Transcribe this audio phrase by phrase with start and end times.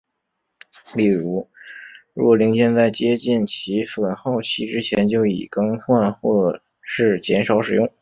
[0.95, 1.47] 例如
[2.15, 7.93] 若零件在接近其损耗期之前就已更换或是减少使用。